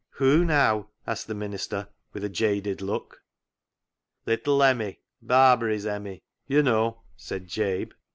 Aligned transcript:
"Who 0.21 0.43
now?" 0.43 0.89
asked 1.05 1.27
the 1.27 1.35
minister, 1.35 1.87
with 2.11 2.23
a 2.23 2.27
jaded 2.27 2.81
look. 2.81 3.21
"Little 4.25 4.63
Emmie; 4.63 4.97
Barbary's 5.21 5.85
Emmie, 5.85 6.23
you 6.47 6.63
know," 6.63 7.03
said 7.15 7.45
Jabe. 7.45 7.91